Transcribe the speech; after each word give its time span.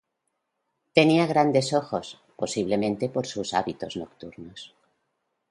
Tenía 0.95 1.27
grandes 1.27 1.73
ojos 1.73 2.19
posiblemente 2.35 3.07
por 3.07 3.27
sus 3.27 3.53
hábitos 3.53 3.97
nocturnos. 3.97 4.73